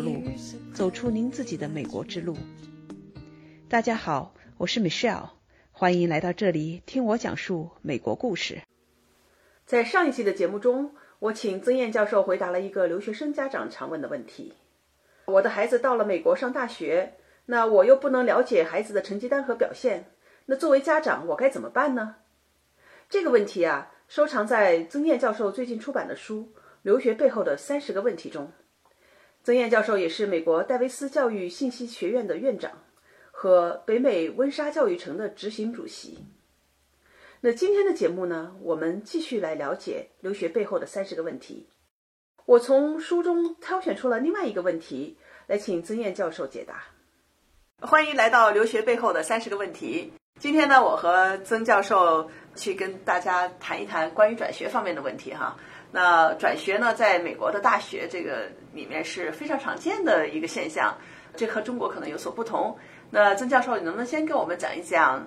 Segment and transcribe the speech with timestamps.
[0.00, 0.22] 路，
[0.74, 2.36] 走出您自己的美国之路。
[3.68, 5.30] 大家好，我是 Michelle，
[5.72, 8.62] 欢迎来到这里听我讲述美国故事。
[9.66, 14.54] 在上一期的节目中，我请曾燕教授回答了一个留学生家长常问的问题：
[15.26, 17.14] 我的孩子到了美国上大学，
[17.46, 20.10] 那我又不能了解孩子的成绩单和表现，
[20.46, 22.16] 那作为家长，我该怎么办呢？
[23.10, 26.52] 这个问题啊，收藏在曾燕教授最近出版的书
[26.82, 28.52] 《留学背后的三十个问题》中。
[29.48, 32.70] 曾燕教授也是美国戴维斯教育信息学院的院长
[33.30, 36.18] 和北美温莎教育城的执行主席。
[37.40, 41.66] 那今天的节目呢，我们继续来了解留学背后的三十个问题。
[42.44, 45.16] 我从书中挑选出了另外一个问题，
[45.46, 46.84] 来请曾燕教授解答。
[47.80, 50.12] 欢迎来到留学背后的三十个问题。
[50.38, 55.56] 今天呢，我和曾教授去跟大家谈一谈关于转学方面的问题哈。
[55.90, 60.96] 那转学呢，在美国的大学这个里面是非常常见的一个现象，
[61.34, 62.76] 这和中国可能有所不同。
[63.10, 65.26] 那曾教授，你能不能先给我们讲一讲？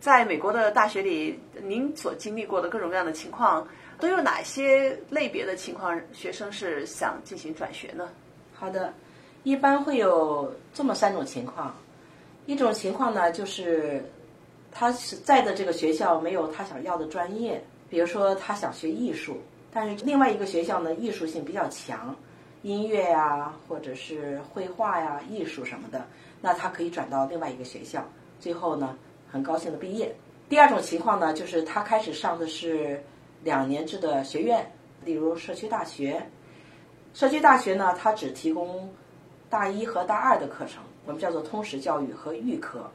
[0.00, 3.64] 在美国的大学里，您所经历过的各种各样的情况，
[4.00, 5.96] 都有哪些类别的情况？
[6.12, 8.08] 学生是想进行转学呢？
[8.52, 8.92] 好的，
[9.44, 11.72] 一般会有这么三种情况。
[12.46, 14.04] 一种情况呢，就是
[14.72, 19.40] 他是在的这个学校没有他想要的专业，比如说他想学艺术，
[19.72, 22.14] 但是另外一个学校呢，艺术性比较强，
[22.62, 26.06] 音乐呀，或者是绘画呀、艺术什么的，
[26.40, 28.06] 那他可以转到另外一个学校，
[28.38, 28.96] 最后呢。
[29.32, 30.14] 很高兴的毕业。
[30.46, 33.02] 第二种情况呢，就是他开始上的是
[33.42, 34.70] 两年制的学院，
[35.06, 36.22] 例如社区大学。
[37.14, 38.92] 社区大学呢，它只提供
[39.48, 42.90] 大一和大二的课程，我们叫做通识教育和预科，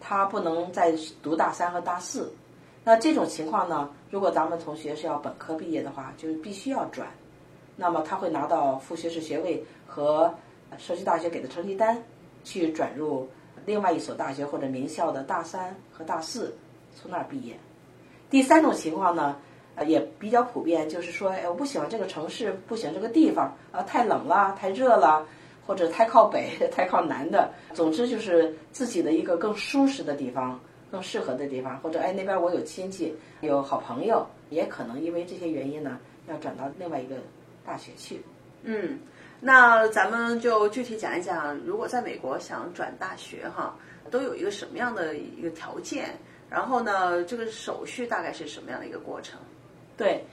[0.00, 2.34] 他不能再读大三和大四。
[2.82, 7.08] 那这种情况呢，如果咱们同学是要本科毕业的话，就必须要转。
[7.76, 10.34] 那么他会拿到副学士学位和
[10.76, 12.02] 社区大学给的成绩单，
[12.42, 13.28] 去转入。
[13.66, 16.56] 另外一所大学或者名校的大三和大四
[16.94, 17.54] 从那儿毕业。
[18.30, 19.36] 第三种情况呢，
[19.74, 25.26] 呃也比较普遍，就是说，哎，我不喜欢这个城市，不喜欢这个地方，啊，太冷了，太热了，
[25.66, 30.58] 或者太靠北，太靠南的，总之就是自己的一个更舒适的地方，
[30.90, 37.16] 更适合的地方，或者哎那边我有亲戚，有好朋友，也可能因为这些原因呢，要转到另外一个
[37.64, 38.20] 大学去。
[38.62, 38.98] 嗯。
[39.40, 43.76] 那咱们就具体讲一讲，如果在美国想转大学哈，
[44.10, 46.06] 都有一个什么样的一个条件？
[46.50, 49.38] 然后呢，这个手续大概是什么样的一个过程？
[49.96, 50.24] 对，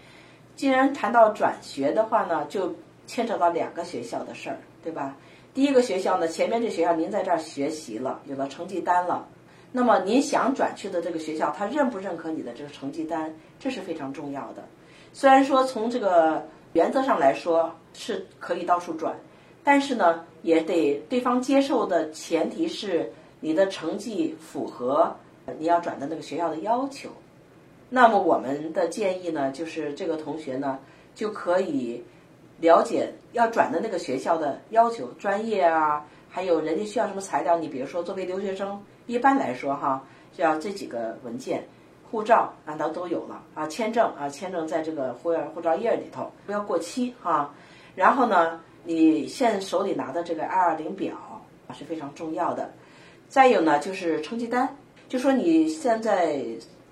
[0.56, 2.74] 既然谈到转学的话呢，就
[3.06, 5.16] 牵扯到两个学校的事儿，对吧？
[5.54, 9.28] 第一个学校呢，前面这学校您在这儿学习了，有了成绩单了，
[9.75, 14.63] 那么您想转去的这个学校，他认不认可你的这个成绩单，这是非常重要的。
[15.12, 16.41] 虽然说从这个
[16.74, 17.74] 原则上来说。
[17.97, 19.16] 是可以到处转，
[19.64, 23.09] 但是呢，也得对方接受的前提是
[23.40, 25.16] 你的成绩符合
[25.58, 27.09] 你要转的那个学校的要求。
[27.90, 30.78] 那么我们的建议呢，就是这个同学呢
[31.16, 32.03] 就可以
[32.59, 37.58] 了解要转的那个学校的要求、专业啊，还有人家需要什么材料。
[37.58, 38.78] 你比如说，作为留学生，
[39.08, 41.64] 一般来说哈，就要这几个文件：
[42.10, 47.54] 护照啊，都都有了啊，签证啊，签证在这个护照护照页里头，不要过期哈。
[47.96, 51.16] 然后呢，你现手里拿的这个 I-20 表
[51.68, 52.72] 啊是非常重要的。
[53.30, 54.76] 再有呢，就是成绩单，
[55.08, 56.40] 就说你现在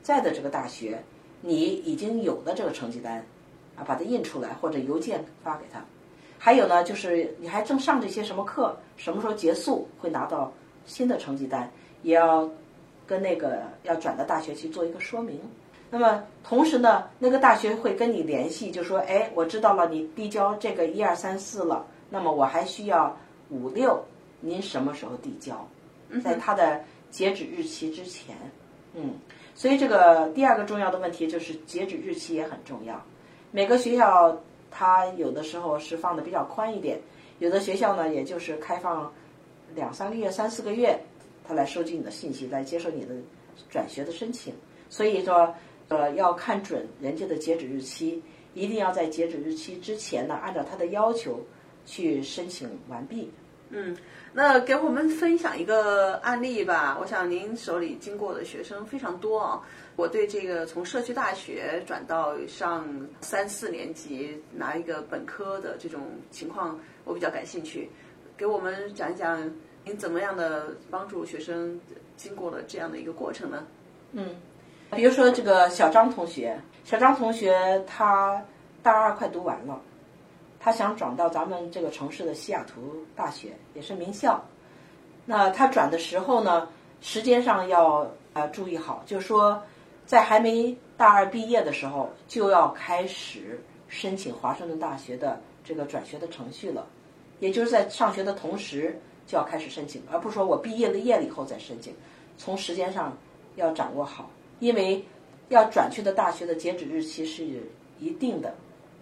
[0.02, 1.04] 在的这个大学，
[1.42, 3.18] 你已经有的这个成绩单，
[3.76, 5.84] 啊，把它印出来或者邮件发给他。
[6.38, 10.52] 还有呢，就是你还正上这些什么课，什么时候结束会拿到
[10.86, 11.72] 新的成绩单，
[12.04, 12.48] 也要
[13.08, 15.40] 跟那个要转的大学去做一个说明。
[15.90, 21.86] 那么同时呢，那个大学会跟你联系，就说：“哎，我知道了，你递交这个一二三四了。
[22.10, 23.16] 那么我还需要
[23.50, 24.04] 五六，
[24.40, 25.68] 您什么时候递交？
[26.24, 26.80] 在它的
[27.12, 28.36] 截止日期之前。
[28.96, 29.14] 嗯，
[29.54, 33.00] 所以这个第二个重要的问题就是截止日期也很重要。
[33.52, 34.36] 每个学校
[34.72, 37.00] 它有的时候是放的比较宽一点，
[37.38, 39.12] 有的学校呢，也就是开放
[39.76, 41.00] 两三个月、三四个月，
[41.44, 43.16] 他来收集你的信息，来接受你的
[43.70, 44.54] 转学的申请。
[44.90, 45.54] 所以说。
[45.90, 48.24] 呃，要看准人家的截止日期，
[48.54, 51.46] 一定要在截止日期之前呢，按照他的要求
[51.86, 53.30] 去申请完毕。
[53.70, 53.96] 嗯，
[54.32, 56.98] 那给我们分享一个案例吧。
[57.00, 59.62] 我想您手里经过的学生非常多啊。
[59.98, 62.88] 我对这个从社区大学转到上
[63.20, 66.02] 三四年级拿一个本科的这种
[66.32, 67.90] 情况，我比较感兴趣。
[68.38, 69.52] 给我们讲一讲
[69.86, 71.80] 您怎么样的帮助学生
[72.16, 73.66] 经过了这样的一个过程呢？
[74.14, 74.36] 嗯。
[74.92, 78.40] 比如说这个小张同学，小张同学他
[78.84, 79.82] 大二快读完了，
[80.60, 84.40] 他想转到咱们这个城市的西雅图大学，也是名校。
[85.26, 86.70] 那他转的时候呢，
[87.02, 89.60] 时间上要呃注意好，就是说，
[90.06, 96.86] 在还没大二毕业的时候，就要开始申请华盛顿大学的这个转学的程序了，
[97.40, 101.94] 也就是在上学的同时就要开始申请，而不是说我毕业了业了以后再申请。
[102.38, 103.18] 从时间上
[103.56, 104.30] 要掌握好，
[104.60, 105.04] 因为
[105.50, 107.46] 要转去的大学的截止日期是
[108.00, 108.54] 一定的。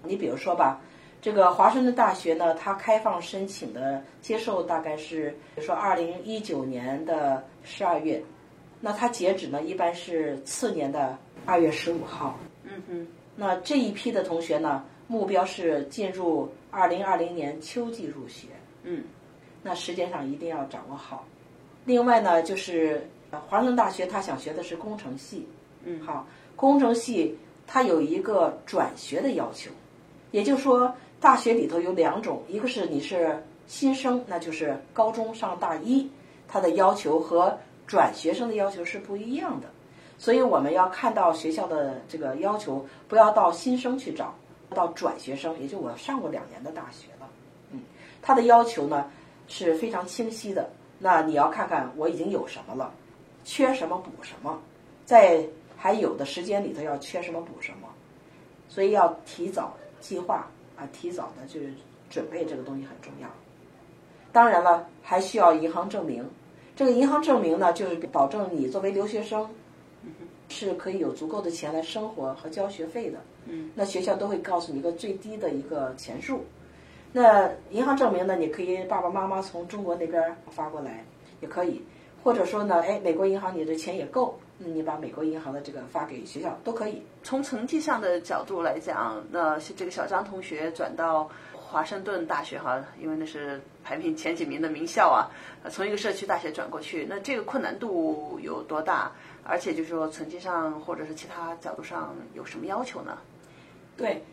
[0.03, 0.81] 你比如说吧。
[1.23, 8.19] 这个华盛顿大学呢，它开放申请的接受大概是，比如说二零一九年的十二月，
[8.79, 11.15] 那它截止呢一般是次年的
[11.45, 12.39] 二月十五号。
[12.63, 13.07] 嗯哼。
[13.35, 18.47] 那这一批的同学呢，目标是进入二零二零年秋季入学。
[18.81, 19.03] 嗯。
[19.61, 21.25] 那时间上一定要掌握好。
[21.85, 23.09] 另外呢，就是
[23.47, 25.47] 华盛顿大学他想学的是工程系。
[25.83, 25.99] 嗯。
[26.01, 26.25] 好，
[26.55, 29.71] 工程系它有一个转学的要求，
[30.31, 30.93] 也就是说。
[31.21, 36.09] 大学里头有两种，一个是你是新生，那就是高中上大一，
[36.47, 37.55] 他的要求和
[37.85, 39.67] 转学生的要求是不一样的，
[40.17, 44.33] 所以我们要看到学校的这个要求，不要到新生去找，
[44.71, 47.29] 到转学生，也就我上过两年的大学了，
[47.69, 47.81] 嗯，
[48.19, 49.11] 他的要求呢
[49.51, 52.91] 是非常清晰的，那你要看看我已经有什么了，
[53.43, 54.57] 缺什么补什么，
[55.05, 55.45] 在
[55.77, 57.87] 还有的时间里头要缺什么补什么，
[58.69, 60.47] 所以要提早计划。
[60.77, 61.71] 啊，提早的就是
[62.09, 63.27] 准备这个东西很重要。
[64.31, 66.27] 当然了，还需要银行证明。
[66.75, 69.47] 这个银行证明呢，就是保证你作为留学生
[70.49, 73.19] 是可以有足够的钱来生活和交学费的。
[73.45, 73.69] 嗯。
[73.75, 76.43] 那学校都会告诉你一个最低的一个钱数。
[77.11, 81.03] 那银行证明呢，你可以爸爸妈妈从中国那边发过来
[81.41, 81.81] 也可以，
[82.23, 84.39] 或者说呢，哎，美国银行你的钱也够。
[84.57, 87.01] 那你把美国银行的这个发给学校都可以。
[87.23, 95.25] 从成绩上的角度来讲，那这个小张同学转到华盛顿大学哈，因为那是排名前几名的名校啊，
[95.69, 99.11] 从一个社区大学转过去，那这个困难度有多大？
[99.43, 103.17] 而且就是说成绩上或者是其他角度上有什么要求呢？
[103.97, 104.23] 对，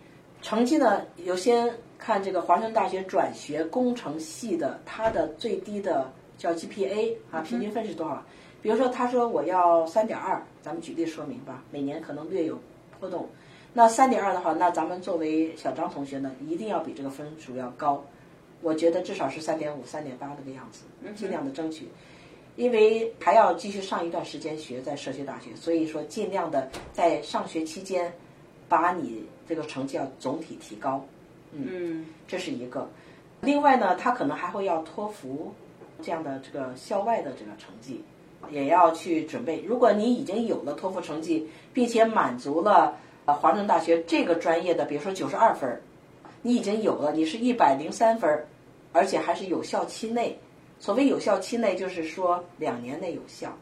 [0.41, 8.23] 成绩呢，有先看这个华盛顿大学转学工程系的，它的最低的叫 GPA 啊，平均分是多少？
[8.61, 11.63] 比如说，他说我要三点二，咱们举例说明吧。
[11.71, 12.59] 每年可能略有
[12.99, 13.29] 波动。
[13.73, 18.05] 那三点二的话，那咱们作为小张同学呢，一定要比这个分数要高。
[18.61, 21.89] 我觉得至少是三点五、三点八这个样子，尽量的争取。
[22.57, 28.13] 因为还要继续上一段时间学，在社区大学，所以说尽量的在上学期间，
[28.69, 31.05] 把你这个成绩要总体提高。
[31.53, 32.89] 嗯，这是一个。
[33.41, 35.55] 另外呢，他可能还会要托福
[36.03, 38.03] 这样的这个校外的这个成绩。
[38.51, 39.61] 也要去准备。
[39.67, 45.79] 如果你已经有了托福成绩，并且满足了呃华盛顿大学这个专业的，比如说九十二分，
[46.41, 48.47] 你已经有了，你是一百零三分，
[48.93, 50.39] 而且还是有效期内。
[50.79, 53.53] 所谓有效期内，就是说两年内有效。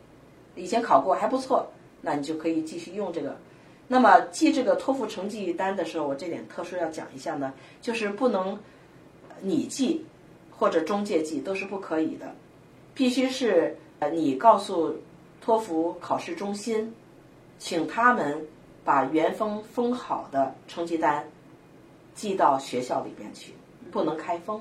[0.57, 1.67] 以前考过还不错，
[2.03, 3.35] 那你就可以继续用这个。
[3.89, 8.59] 那么记这个托福成绩单的时候，我这点特殊要讲一下呢，就是不能
[9.41, 10.05] 你记
[10.51, 12.35] 或者中介记都是不可以的，
[12.95, 13.77] 必须是。
[13.99, 14.95] 呃，你告诉
[15.41, 16.95] 托福考试中心，
[17.59, 18.47] 请他们
[18.85, 21.27] 把原封封好的成绩单
[22.15, 23.55] 寄到学校里边去，
[23.91, 24.61] 不能开封。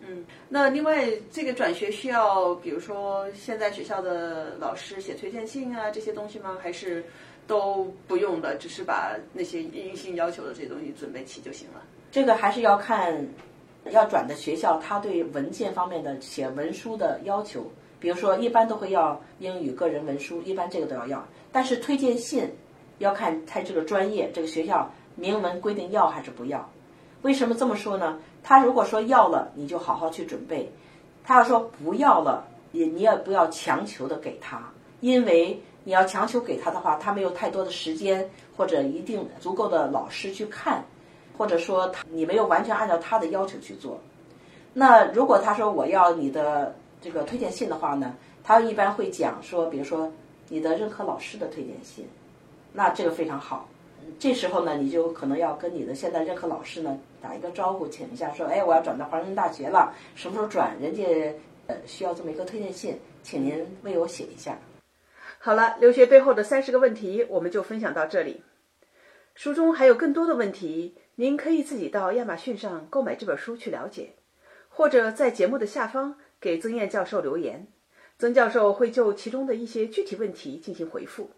[0.00, 6.58] 嗯，那另外这个转学需要，比如说现在学校的老师写推荐信啊这些东西吗？
[6.60, 7.04] 还是
[7.46, 11.82] 都不用的，只是把那些硬性要求的这些东西准备齐就行了？
[12.10, 13.26] 这个还是要看
[13.90, 17.70] 要转的学校，他对文件方面的写文书的要求。
[17.98, 21.26] 比如说，一般都会要英语个人文书，一般这个都要要。
[21.50, 22.48] 但是推荐信
[22.98, 26.70] 要看他这个专业、这个学校明文规定要还是不要。
[27.22, 28.20] 为什么这么说呢？
[28.42, 30.66] 他如果说要了，你就好好去准备；
[31.24, 34.62] 他要说不要了，也你也不要强求的给他，
[35.00, 40.84] 因为你要强求给他的话，他没有太多的时间或者一定足够的老师去看，
[41.38, 43.98] 或者说他你没有完全按照他的要求去做。
[44.74, 46.74] 那如果他说我要你的。
[46.98, 50.10] 这个推荐信的话呢，他一般会讲说，比如说
[50.48, 52.04] 你的任课老师的推荐信，
[52.72, 53.68] 那这个非常好。
[54.18, 60.74] 这时候呢，你就可能要跟你的现在任课老师呢打一个招呼，请一下说，哎，我要转到华盛顿大学了，什么时候转？
[60.80, 61.04] 人家
[61.68, 64.58] 呃需要这么一个推荐信，请您为我写一下。
[65.46, 68.42] 好了，留学背后的三十个问题，我们就分享到这里。
[69.36, 74.14] 书中还有更多的问题，您可以自己到亚马逊上购买这本书去了解，
[74.68, 76.16] 或者在节目的下方。
[76.40, 77.68] 给曾燕教授留言，
[78.18, 81.30] 曾教授会就其中的一些具体问题进行回复。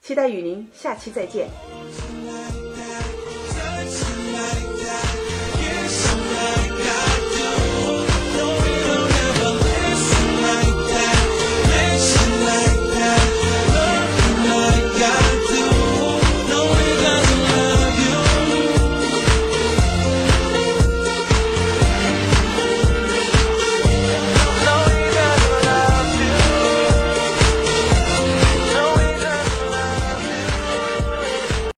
[0.00, 1.48] 期待与您下期再见。